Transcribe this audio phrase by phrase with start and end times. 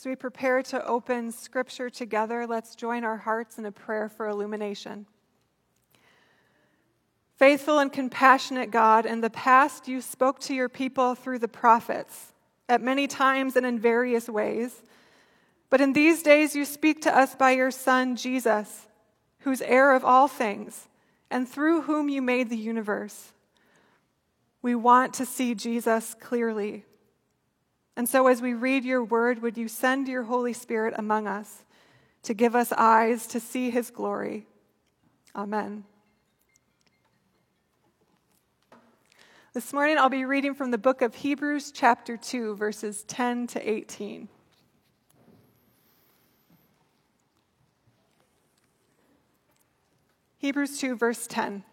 [0.00, 4.28] As we prepare to open Scripture together, let's join our hearts in a prayer for
[4.28, 5.04] illumination.
[7.36, 12.32] Faithful and compassionate God, in the past you spoke to your people through the prophets,
[12.66, 14.82] at many times and in various ways.
[15.68, 18.86] But in these days you speak to us by your Son, Jesus,
[19.40, 20.88] who's heir of all things,
[21.30, 23.32] and through whom you made the universe.
[24.62, 26.86] We want to see Jesus clearly.
[28.00, 31.64] And so, as we read your word, would you send your Holy Spirit among us
[32.22, 34.46] to give us eyes to see his glory?
[35.36, 35.84] Amen.
[39.52, 43.70] This morning, I'll be reading from the book of Hebrews, chapter 2, verses 10 to
[43.70, 44.30] 18.
[50.38, 51.64] Hebrews 2, verse 10.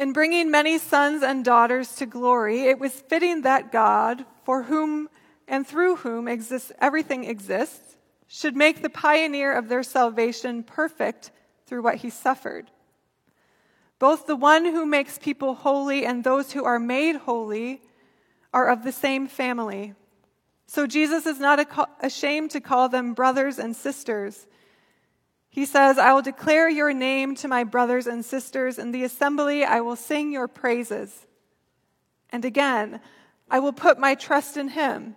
[0.00, 5.10] In bringing many sons and daughters to glory, it was fitting that God, for whom
[5.46, 11.32] and through whom exists, everything exists, should make the pioneer of their salvation perfect
[11.66, 12.70] through what he suffered.
[13.98, 17.82] Both the one who makes people holy and those who are made holy
[18.54, 19.92] are of the same family.
[20.66, 21.68] So Jesus is not
[22.00, 24.46] ashamed to call them brothers and sisters.
[25.50, 28.78] He says, I will declare your name to my brothers and sisters.
[28.78, 31.26] In the assembly, I will sing your praises.
[32.30, 33.00] And again,
[33.50, 35.16] I will put my trust in him.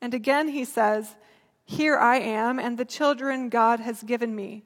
[0.00, 1.14] And again, he says,
[1.64, 4.64] Here I am, and the children God has given me.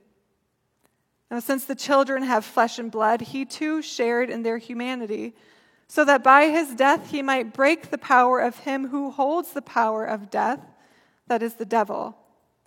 [1.31, 5.35] Now, since the children have flesh and blood, he too shared in their humanity,
[5.89, 9.63] so that by his death he might break the power of him who holds the
[9.63, 10.61] power of death,
[11.27, 12.17] that is the devil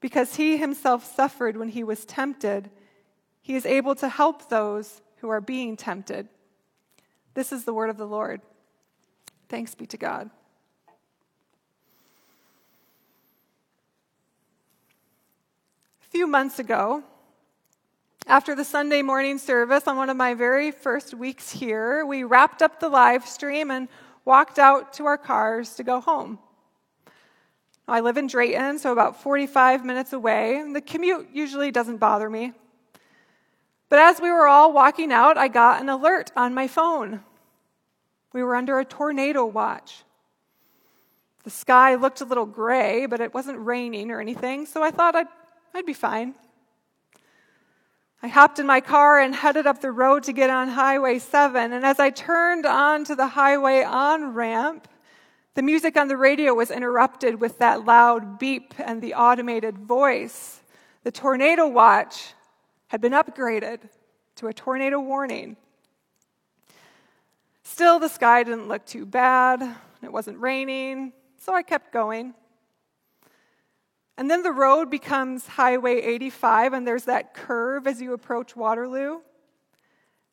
[0.00, 2.70] Because he himself suffered when he was tempted,
[3.42, 6.28] he is able to help those who are being tempted.
[7.34, 8.40] This is the word of the Lord.
[9.48, 10.30] Thanks be to God.
[16.02, 17.02] A few months ago,
[18.26, 22.60] after the Sunday morning service on one of my very first weeks here, we wrapped
[22.60, 23.88] up the live stream and
[24.24, 26.38] walked out to our cars to go home.
[27.88, 30.62] I live in Drayton, so about 45 minutes away.
[30.72, 32.52] The commute usually doesn't bother me.
[33.88, 37.20] But as we were all walking out, I got an alert on my phone.
[38.34, 40.04] We were under a tornado watch.
[41.44, 45.16] The sky looked a little gray, but it wasn't raining or anything, so I thought
[45.16, 45.28] I'd,
[45.72, 46.34] I'd be fine.
[48.22, 51.72] I hopped in my car and headed up the road to get on Highway 7,
[51.72, 54.88] and as I turned onto the highway on ramp,
[55.58, 60.62] the music on the radio was interrupted with that loud beep and the automated voice.
[61.02, 62.32] The tornado watch
[62.86, 63.80] had been upgraded
[64.36, 65.56] to a tornado warning.
[67.64, 69.60] Still, the sky didn't look too bad.
[70.00, 72.34] It wasn't raining, so I kept going.
[74.16, 79.22] And then the road becomes Highway 85, and there's that curve as you approach Waterloo.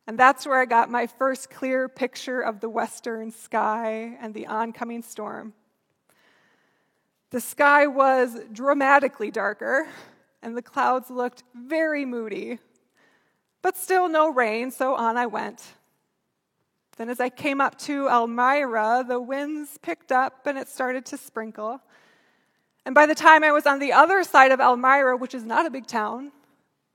[0.08, 4.48] And that's where I got my first clear picture of the western sky and the
[4.48, 5.54] oncoming storm.
[7.32, 9.88] The sky was dramatically darker,
[10.44, 12.60] and the clouds looked very moody,
[13.64, 15.64] but still no rain, so on I went.
[16.98, 21.18] Then, as I came up to Elmira, the winds picked up and it started to
[21.18, 21.82] sprinkle.
[22.86, 25.66] And by the time I was on the other side of Elmira, which is not
[25.66, 26.32] a big town,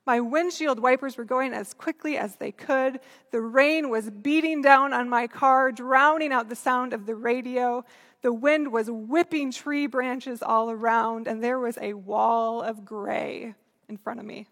[0.07, 3.01] my windshield wipers were going as quickly as they could.
[3.31, 7.85] The rain was beating down on my car, drowning out the sound of the radio.
[8.23, 13.55] The wind was whipping tree branches all around, and there was a wall of gray
[13.89, 14.47] in front of me.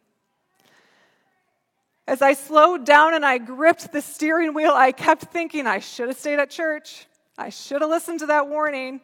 [2.06, 6.08] As I slowed down and I gripped the steering wheel, I kept thinking I should
[6.08, 7.06] have stayed at church.
[7.36, 9.00] I should have listened to that warning.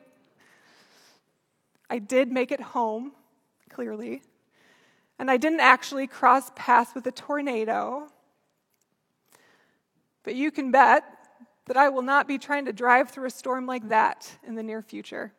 [1.90, 3.12] I did make it home,
[3.68, 4.22] clearly
[5.24, 8.08] and I didn't actually cross paths with a tornado.
[10.22, 11.02] But you can bet
[11.64, 14.62] that I will not be trying to drive through a storm like that in the
[14.62, 15.32] near future.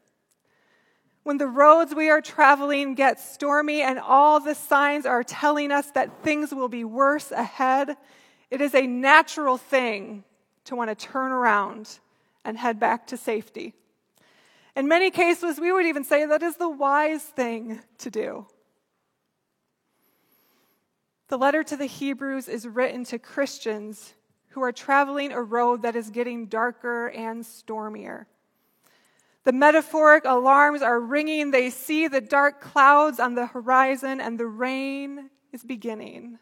[1.22, 5.92] When the roads we are traveling get stormy and all the signs are telling us
[5.92, 7.96] that things will be worse ahead,
[8.50, 10.24] it is a natural thing
[10.64, 12.00] to want to turn around
[12.44, 13.76] and head back to safety.
[14.76, 18.48] In many cases, we would even say that is the wise thing to do.
[21.28, 24.14] The letter to the Hebrews is written to Christians
[24.50, 28.28] who are traveling a road that is getting darker and stormier.
[29.44, 31.52] The metaphoric alarms are ringing.
[31.52, 36.40] They see the dark clouds on the horizon, and the rain is beginning.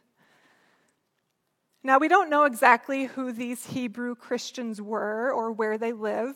[1.82, 6.36] Now, we don't know exactly who these Hebrew Christians were or where they live.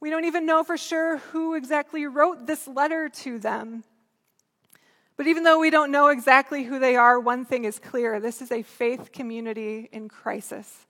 [0.00, 3.82] We don't even know for sure who exactly wrote this letter to them.
[5.18, 8.40] But even though we don't know exactly who they are, one thing is clear this
[8.40, 10.86] is a faith community in crisis.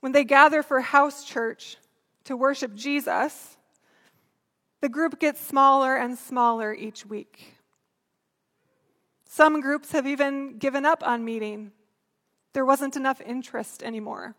[0.00, 1.76] When they gather for house church
[2.24, 3.56] to worship Jesus,
[4.80, 7.56] the group gets smaller and smaller each week.
[9.28, 11.72] Some groups have even given up on meeting.
[12.52, 14.36] There wasn't enough interest anymore.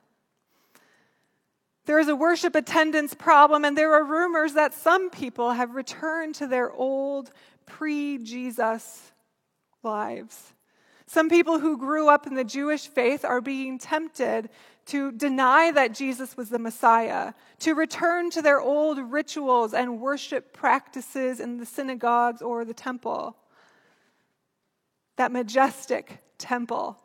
[1.85, 6.35] There is a worship attendance problem, and there are rumors that some people have returned
[6.35, 7.31] to their old
[7.65, 9.11] pre Jesus
[9.83, 10.53] lives.
[11.05, 14.49] Some people who grew up in the Jewish faith are being tempted
[14.87, 20.53] to deny that Jesus was the Messiah, to return to their old rituals and worship
[20.53, 23.35] practices in the synagogues or the temple.
[25.17, 26.99] That majestic temple,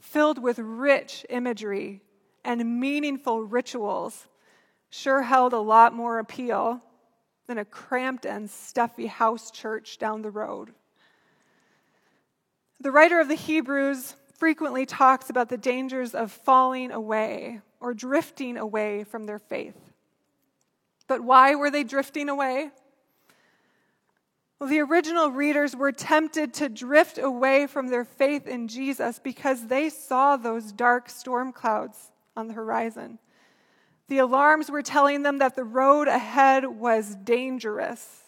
[0.00, 2.02] filled with rich imagery
[2.44, 4.26] and meaningful rituals,
[4.90, 6.80] sure held a lot more appeal
[7.46, 10.72] than a cramped and stuffy house church down the road.
[12.80, 18.56] The writer of the Hebrews frequently talks about the dangers of falling away or drifting
[18.56, 19.76] away from their faith.
[21.06, 22.70] But why were they drifting away?
[24.58, 29.66] Well, the original readers were tempted to drift away from their faith in Jesus because
[29.66, 33.18] they saw those dark storm clouds on the horizon.
[34.08, 38.22] The alarms were telling them that the road ahead was dangerous,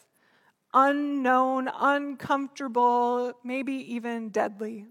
[0.73, 4.87] unknown, uncomfortable, maybe even deadly.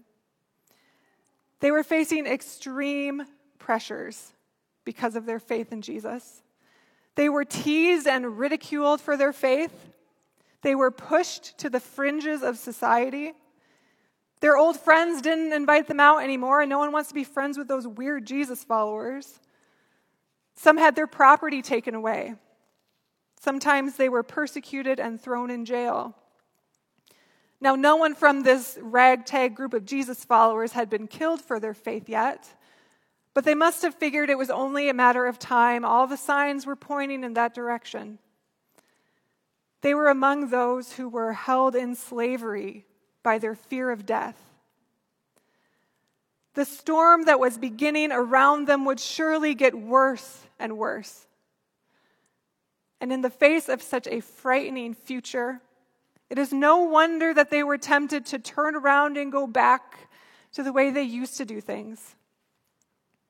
[1.60, 3.24] They were facing extreme
[3.58, 4.32] pressures
[4.84, 6.42] because of their faith in Jesus.
[7.16, 9.72] They were teased and ridiculed for their faith.
[10.62, 13.32] They were pushed to the fringes of society.
[14.46, 17.58] Their old friends didn't invite them out anymore, and no one wants to be friends
[17.58, 19.40] with those weird Jesus followers.
[20.54, 22.36] Some had their property taken away.
[23.40, 26.14] Sometimes they were persecuted and thrown in jail.
[27.60, 31.74] Now, no one from this ragtag group of Jesus followers had been killed for their
[31.74, 32.48] faith yet,
[33.34, 35.84] but they must have figured it was only a matter of time.
[35.84, 38.20] All the signs were pointing in that direction.
[39.80, 42.86] They were among those who were held in slavery
[43.26, 44.36] by their fear of death.
[46.54, 51.26] The storm that was beginning around them would surely get worse and worse.
[53.00, 55.60] And in the face of such a frightening future,
[56.30, 60.08] it is no wonder that they were tempted to turn around and go back
[60.52, 62.14] to the way they used to do things.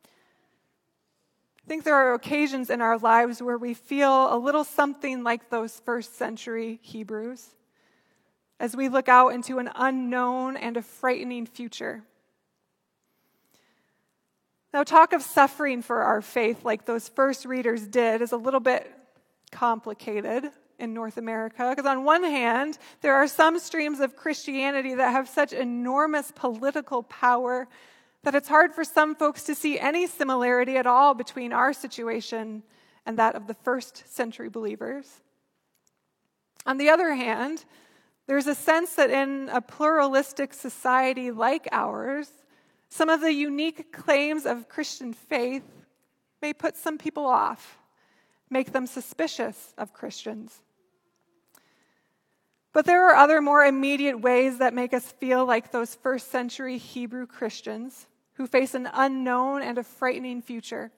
[0.04, 5.48] I think there are occasions in our lives where we feel a little something like
[5.48, 7.56] those first century Hebrews
[8.58, 12.02] as we look out into an unknown and a frightening future.
[14.72, 18.60] Now, talk of suffering for our faith, like those first readers did, is a little
[18.60, 18.90] bit
[19.50, 21.70] complicated in North America.
[21.70, 27.02] Because, on one hand, there are some streams of Christianity that have such enormous political
[27.04, 27.68] power
[28.22, 32.62] that it's hard for some folks to see any similarity at all between our situation
[33.06, 35.20] and that of the first century believers.
[36.66, 37.64] On the other hand,
[38.26, 42.28] there's a sense that in a pluralistic society like ours,
[42.88, 45.64] some of the unique claims of Christian faith
[46.42, 47.78] may put some people off,
[48.50, 50.60] make them suspicious of Christians.
[52.72, 56.78] But there are other more immediate ways that make us feel like those first century
[56.78, 60.90] Hebrew Christians who face an unknown and a frightening future.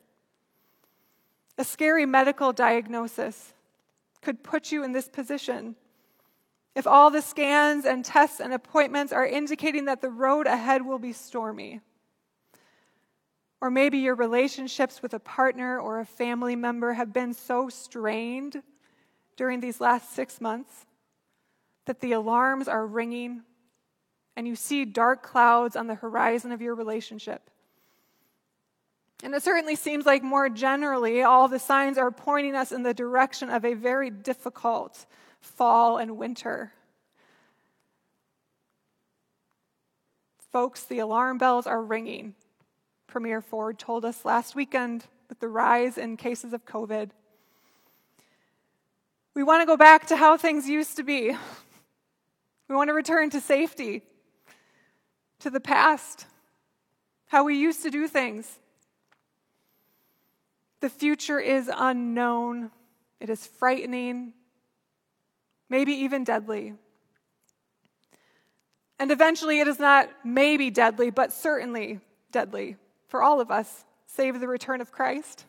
[1.57, 3.53] A scary medical diagnosis
[4.23, 5.77] could put you in this position.
[6.79, 11.01] If all the scans and tests and appointments are indicating that the road ahead will
[11.01, 11.81] be stormy,
[13.61, 18.63] or maybe your relationships with a partner or a family member have been so strained
[19.37, 20.87] during these last six months
[21.87, 23.43] that the alarms are ringing
[24.37, 27.51] and you see dark clouds on the horizon of your relationship.
[29.25, 32.95] And it certainly seems like more generally, all the signs are pointing us in the
[32.95, 35.07] direction of a very difficult
[35.41, 36.73] fall and winter.
[40.53, 42.35] Folks, the alarm bells are ringing.
[43.07, 47.11] Premier Ford told us last weekend with the rise in cases of COVID.
[49.35, 51.37] We want to go back to how things used to be.
[52.69, 54.03] We want to return to safety,
[55.41, 56.27] to the past,
[57.29, 58.59] how we used to do things.
[60.81, 62.71] The future is unknown,
[63.21, 64.33] it is frightening,
[65.69, 66.75] maybe even deadly.
[68.99, 72.01] And eventually, it is not maybe deadly, but certainly
[72.33, 75.45] deadly for all of us, save the return of Christ.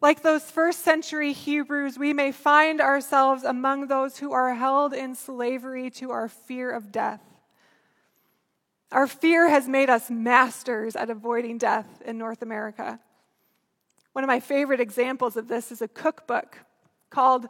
[0.00, 5.14] Like those first century Hebrews, we may find ourselves among those who are held in
[5.14, 7.20] slavery to our fear of death.
[8.90, 13.00] Our fear has made us masters at avoiding death in North America.
[14.12, 16.58] One of my favorite examples of this is a cookbook
[17.08, 17.46] called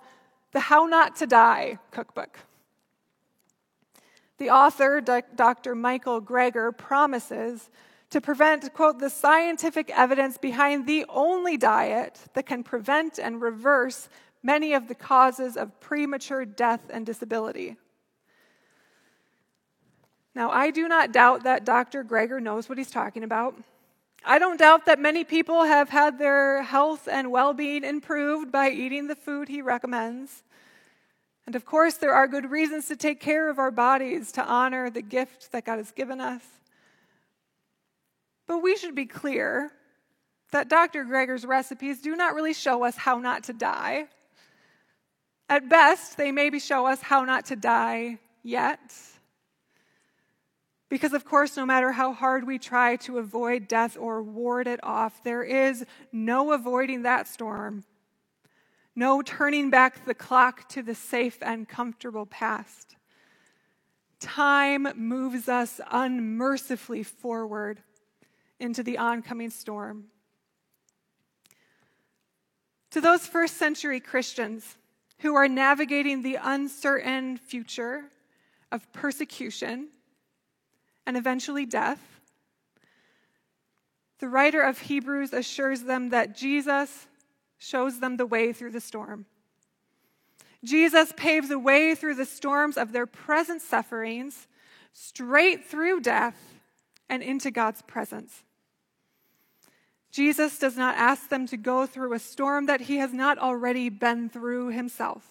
[0.52, 2.38] the How Not to Die cookbook.
[4.38, 5.74] The author, Dr.
[5.74, 7.70] Michael Greger, promises
[8.10, 14.08] to prevent, quote, the scientific evidence behind the only diet that can prevent and reverse
[14.42, 17.76] many of the causes of premature death and disability.
[20.34, 22.04] Now, I do not doubt that Dr.
[22.04, 23.54] Greger knows what he's talking about.
[24.24, 28.70] I don't doubt that many people have had their health and well being improved by
[28.70, 30.44] eating the food he recommends.
[31.46, 34.90] And of course, there are good reasons to take care of our bodies, to honor
[34.90, 36.42] the gift that God has given us.
[38.46, 39.72] But we should be clear
[40.52, 41.04] that Dr.
[41.04, 44.06] Greger's recipes do not really show us how not to die.
[45.48, 48.80] At best, they maybe show us how not to die yet.
[50.92, 54.78] Because, of course, no matter how hard we try to avoid death or ward it
[54.82, 57.84] off, there is no avoiding that storm.
[58.94, 62.96] No turning back the clock to the safe and comfortable past.
[64.20, 67.82] Time moves us unmercifully forward
[68.60, 70.08] into the oncoming storm.
[72.90, 74.76] To those first century Christians
[75.20, 78.10] who are navigating the uncertain future
[78.70, 79.88] of persecution
[81.06, 82.00] and eventually death,
[84.18, 87.08] the writer of Hebrews assures them that Jesus
[87.58, 89.26] shows them the way through the storm.
[90.64, 94.46] Jesus paves a way through the storms of their present sufferings,
[94.92, 96.60] straight through death,
[97.08, 98.44] and into God's presence.
[100.12, 103.88] Jesus does not ask them to go through a storm that he has not already
[103.88, 105.26] been through himself.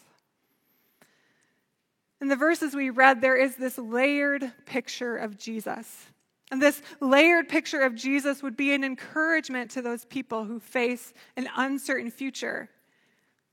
[2.22, 6.06] In the verses we read, there is this layered picture of Jesus.
[6.52, 11.14] And this layered picture of Jesus would be an encouragement to those people who face
[11.36, 12.70] an uncertain future,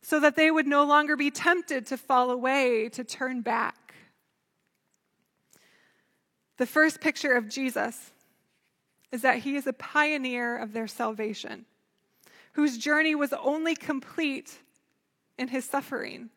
[0.03, 3.95] so that they would no longer be tempted to fall away, to turn back.
[6.59, 8.11] The first picture of Jesus
[9.13, 11.65] is that he is a pioneer of their salvation,
[12.53, 14.59] whose journey was only complete
[15.39, 16.31] in his suffering.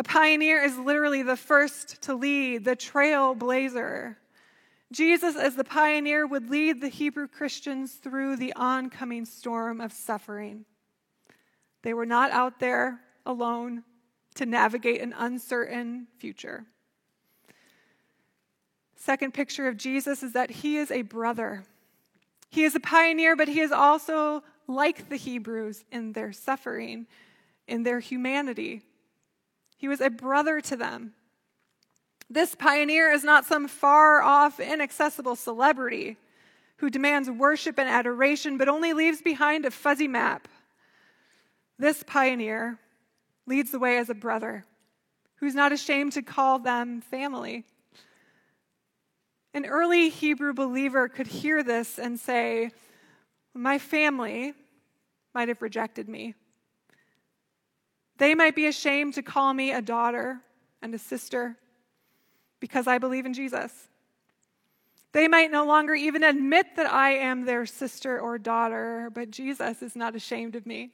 [0.00, 4.16] A pioneer is literally the first to lead, the trailblazer.
[4.90, 10.64] Jesus, as the pioneer, would lead the Hebrew Christians through the oncoming storm of suffering.
[11.82, 13.84] They were not out there alone
[14.36, 16.64] to navigate an uncertain future.
[18.96, 21.64] Second picture of Jesus is that he is a brother.
[22.48, 27.06] He is a pioneer, but he is also like the Hebrews in their suffering,
[27.68, 28.80] in their humanity.
[29.80, 31.14] He was a brother to them.
[32.28, 36.18] This pioneer is not some far off, inaccessible celebrity
[36.76, 40.48] who demands worship and adoration, but only leaves behind a fuzzy map.
[41.78, 42.78] This pioneer
[43.46, 44.66] leads the way as a brother
[45.36, 47.64] who's not ashamed to call them family.
[49.54, 52.70] An early Hebrew believer could hear this and say,
[53.54, 54.52] My family
[55.34, 56.34] might have rejected me.
[58.20, 60.42] They might be ashamed to call me a daughter
[60.82, 61.56] and a sister
[62.60, 63.72] because I believe in Jesus.
[65.12, 69.80] They might no longer even admit that I am their sister or daughter, but Jesus
[69.80, 70.90] is not ashamed of me.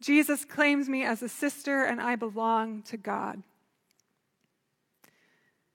[0.00, 3.44] Jesus claims me as a sister, and I belong to God.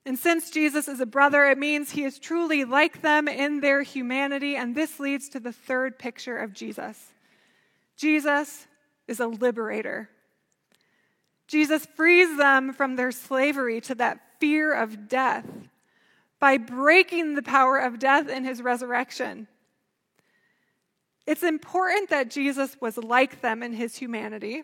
[0.04, 3.80] And since Jesus is a brother, it means he is truly like them in their
[3.82, 4.54] humanity.
[4.54, 7.14] And this leads to the third picture of Jesus
[7.96, 8.66] Jesus
[9.10, 10.08] is a liberator.
[11.48, 15.44] Jesus frees them from their slavery to that fear of death
[16.38, 19.48] by breaking the power of death in his resurrection.
[21.26, 24.62] It's important that Jesus was like them in his humanity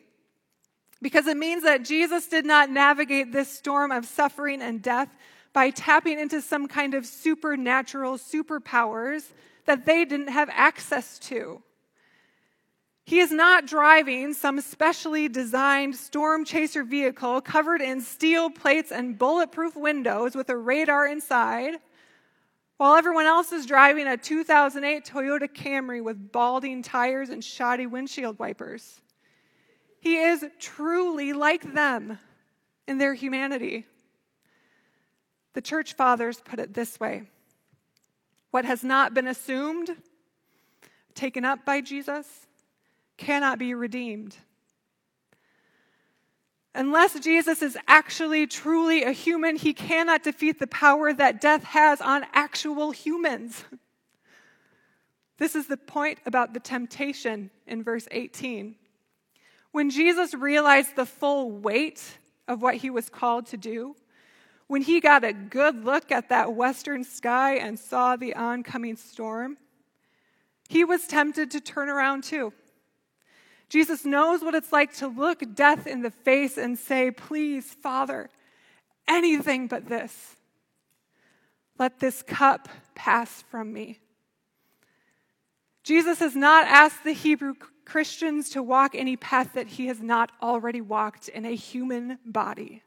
[1.03, 5.09] because it means that Jesus did not navigate this storm of suffering and death
[5.53, 9.25] by tapping into some kind of supernatural superpowers
[9.67, 11.63] that they didn't have access to.
[13.07, 19.17] He is not driving some specially designed storm chaser vehicle covered in steel plates and
[19.17, 21.75] bulletproof windows with a radar inside,
[22.79, 28.41] while everyone else is driving a 2008 Toyota Camry with balding tires and shoddy windshield
[28.41, 29.01] wipers.
[30.01, 32.19] He is truly like them
[32.89, 33.87] in their humanity.
[35.53, 37.23] The church fathers put it this way
[38.51, 39.95] What has not been assumed,
[41.15, 42.47] taken up by Jesus,
[43.17, 44.37] cannot be redeemed.
[46.75, 52.01] Unless Jesus is actually truly a human, he cannot defeat the power that death has
[52.01, 53.65] on actual humans.
[55.39, 58.75] This is the point about the temptation in verse 18.
[59.71, 62.03] When Jesus realized the full weight
[62.49, 63.95] of what he was called to do,
[64.67, 69.59] when he got a good look at that western sky and saw the oncoming storm,
[70.69, 72.53] he was tempted to turn around too.
[73.69, 78.31] Jesus knows what it's like to look death in the face and say, Please, Father,
[79.09, 80.37] anything but this.
[81.79, 84.01] Let this cup pass from me.
[85.83, 87.55] Jesus has not asked the Hebrew
[87.85, 92.83] Christians to walk any path that he has not already walked in a human body.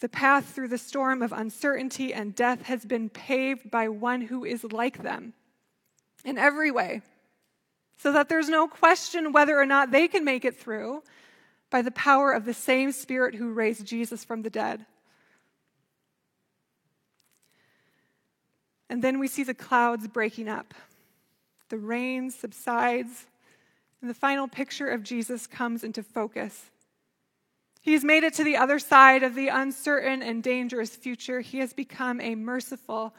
[0.00, 4.44] The path through the storm of uncertainty and death has been paved by one who
[4.44, 5.32] is like them
[6.24, 7.02] in every way
[7.98, 11.02] so that there's no question whether or not they can make it through
[11.70, 14.86] by the power of the same Spirit who raised Jesus from the dead.
[18.88, 20.72] And then we see the clouds breaking up.
[21.68, 23.26] The rain subsides,
[24.00, 26.70] and the final picture of Jesus comes into focus.
[27.82, 31.40] He's made it to the other side of the uncertain and dangerous future.
[31.40, 33.14] He has become a merciful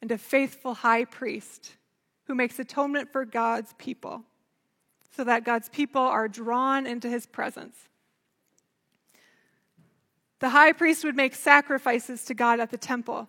[0.00, 1.74] and a faithful high priest
[2.30, 4.22] who makes atonement for God's people
[5.16, 7.76] so that God's people are drawn into his presence.
[10.38, 13.28] The high priest would make sacrifices to God at the temple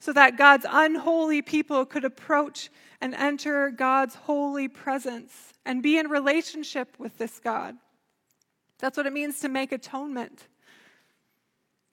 [0.00, 2.68] so that God's unholy people could approach
[3.00, 7.74] and enter God's holy presence and be in relationship with this God.
[8.80, 10.46] That's what it means to make atonement.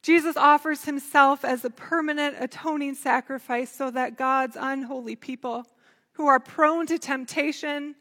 [0.01, 5.65] Jesus offers himself as a permanent atoning sacrifice so that God's unholy people
[6.13, 7.95] who are prone to temptation,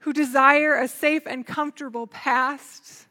[0.00, 3.06] who desire a safe and comfortable past,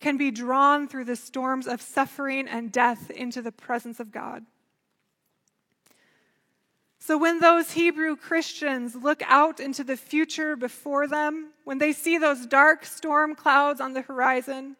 [0.00, 4.44] can be drawn through the storms of suffering and death into the presence of God.
[6.98, 12.16] So, when those Hebrew Christians look out into the future before them, when they see
[12.16, 14.76] those dark storm clouds on the horizon,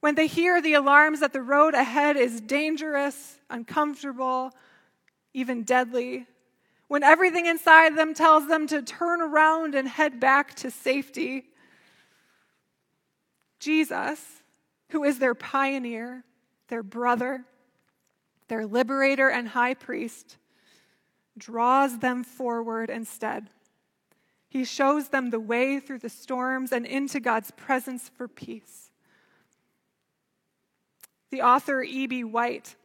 [0.00, 4.52] when they hear the alarms that the road ahead is dangerous, uncomfortable,
[5.32, 6.26] even deadly,
[6.88, 11.46] when everything inside them tells them to turn around and head back to safety,
[13.58, 14.20] Jesus,
[14.90, 16.24] who is their pioneer,
[16.68, 17.44] their brother,
[18.48, 20.36] their liberator and high priest,
[21.38, 23.48] draws them forward instead.
[24.48, 28.90] He shows them the way through the storms and into God's presence for peace.
[31.30, 32.22] The author E.B.
[32.22, 32.76] White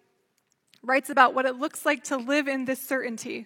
[0.82, 3.46] writes about what it looks like to live in this certainty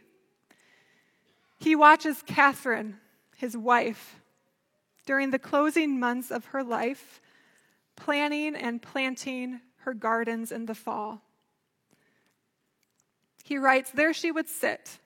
[1.63, 2.97] he watches Katharine,
[3.37, 4.19] his wife,
[5.05, 7.21] during the closing months of her life,
[7.95, 11.21] planning and planting her gardens in the fall.
[13.45, 14.99] He writes, There she would sit,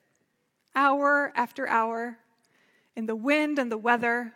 [0.74, 2.18] hour after hour,
[2.96, 4.32] in the wind and the weather,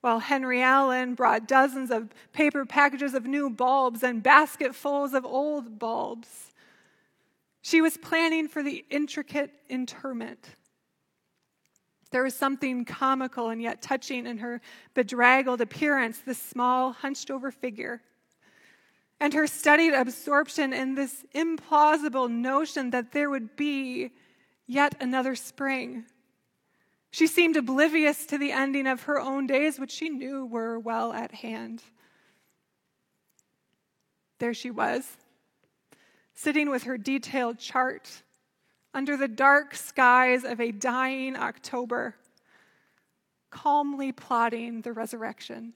[0.00, 5.78] while Henry Allen brought dozens of paper packages of new bulbs and basketfuls of old
[5.78, 6.52] bulbs.
[7.62, 10.56] She was planning for the intricate interment
[12.10, 14.60] there was something comical and yet touching in her
[14.94, 18.00] bedraggled appearance, this small, hunched over figure.
[19.20, 24.12] And her studied absorption in this implausible notion that there would be
[24.66, 26.04] yet another spring.
[27.10, 31.12] She seemed oblivious to the ending of her own days, which she knew were well
[31.12, 31.82] at hand.
[34.38, 35.16] There she was,
[36.34, 38.22] sitting with her detailed chart
[38.98, 42.16] under the dark skies of a dying October,
[43.48, 45.72] calmly plotting the resurrection.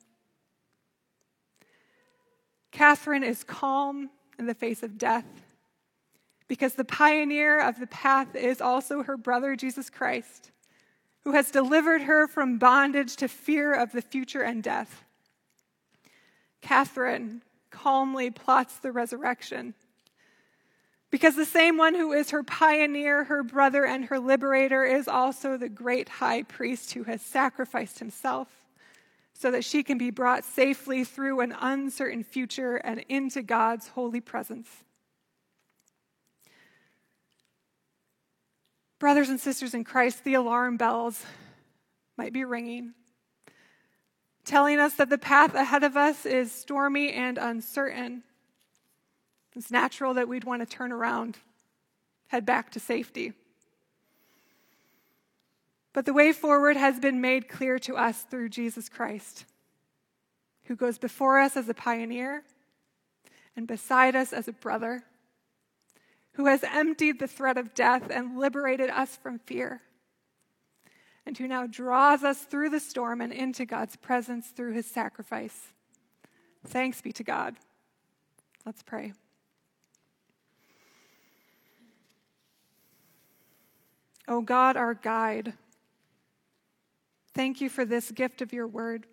[2.72, 5.24] Katharine is calm in the face of death
[6.48, 10.50] because the pioneer of the path is also her brother, Jesus Christ,
[11.22, 15.04] who has delivered her from bondage to fear of the future and death.
[16.60, 19.74] Katharine calmly plots the resurrection
[21.12, 25.58] Because the same one who is her pioneer, her brother, and her liberator is also
[25.58, 28.48] the great high priest who has sacrificed himself
[29.34, 34.22] so that she can be brought safely through an uncertain future and into God's holy
[34.22, 34.68] presence.
[38.98, 41.26] Brothers and sisters in Christ, the alarm bells
[42.16, 42.94] might be ringing,
[44.46, 48.22] telling us that the path ahead of us is stormy and uncertain.
[49.54, 51.36] It's natural that we'd want to turn around,
[52.28, 53.32] head back to safety.
[55.92, 59.44] But the way forward has been made clear to us through Jesus Christ,
[60.64, 62.44] who goes before us as a pioneer
[63.54, 65.02] and beside us as a brother,
[66.32, 69.82] who has emptied the threat of death and liberated us from fear,
[71.26, 75.68] and who now draws us through the storm and into God's presence through his sacrifice.
[76.66, 77.56] Thanks be to God.
[78.64, 79.12] Let's pray.
[84.28, 85.54] O oh God, our guide,
[87.34, 89.06] thank you for this gift of your word.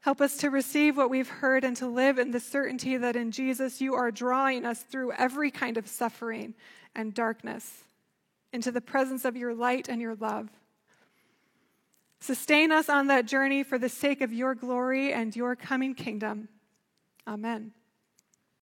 [0.00, 3.30] Help us to receive what we've heard and to live in the certainty that in
[3.30, 6.54] Jesus you are drawing us through every kind of suffering
[6.94, 7.84] and darkness
[8.52, 10.50] into the presence of your light and your love.
[12.20, 16.48] Sustain us on that journey for the sake of your glory and your coming kingdom.
[17.26, 17.72] Amen.